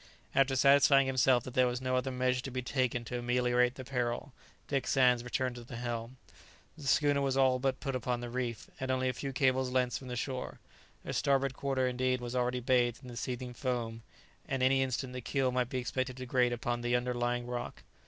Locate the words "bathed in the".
12.61-13.15